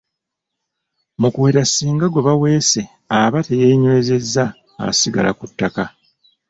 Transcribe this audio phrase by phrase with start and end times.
[1.21, 2.81] Mu kuweta ssinga gwe baweese
[3.21, 4.45] aba teyeenywezezza
[4.87, 5.85] asigala ku ttaka.